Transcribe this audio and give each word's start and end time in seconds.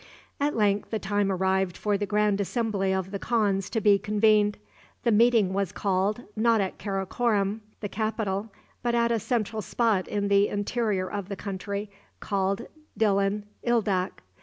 At 0.39 0.57
length 0.57 0.89
the 0.89 0.97
time 0.97 1.31
arrived 1.31 1.77
for 1.77 1.95
the 1.95 2.07
grand 2.07 2.41
assembly 2.41 2.91
of 2.91 3.11
the 3.11 3.19
khans 3.19 3.69
to 3.69 3.79
be 3.79 3.99
convened. 3.99 4.57
The 5.03 5.11
meeting 5.11 5.53
was 5.53 5.71
called, 5.71 6.23
not 6.35 6.59
at 6.59 6.79
Karakorom, 6.79 7.61
the 7.81 7.87
capital, 7.87 8.51
but 8.81 8.95
at 8.95 9.11
a 9.11 9.19
central 9.19 9.61
spot 9.61 10.07
in 10.07 10.27
the 10.27 10.47
interior 10.47 11.07
of 11.07 11.29
the 11.29 11.35
country, 11.35 11.91
called 12.19 12.65
Dilon 12.97 13.43
Ildak. 13.63 14.23